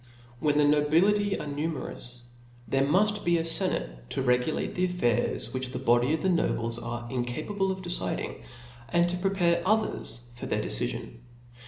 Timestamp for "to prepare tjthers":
9.07-10.33